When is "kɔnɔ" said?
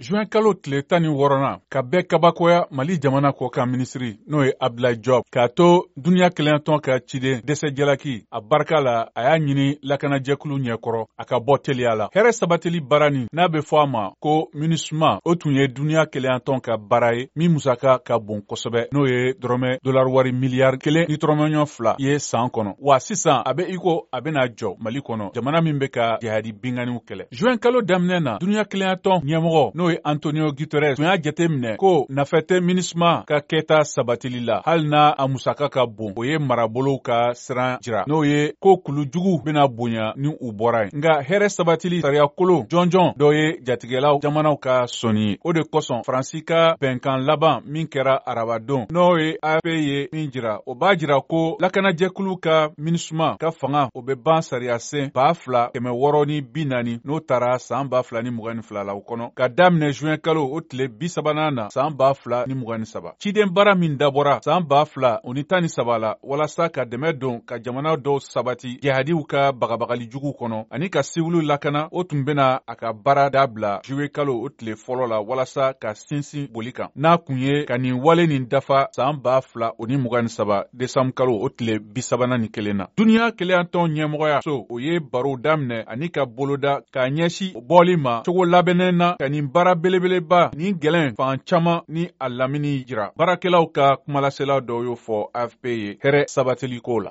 22.48-22.74, 25.02-25.34, 59.04-59.30, 70.38-70.64